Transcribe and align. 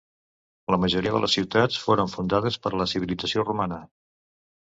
La 0.75 0.79
majoria 0.83 1.11
de 1.15 1.19
les 1.25 1.33
ciutats 1.37 1.77
foren 1.83 2.09
fundades 2.15 2.57
per 2.65 2.73
la 2.83 2.87
civilització 2.93 3.47
romana. 3.51 3.79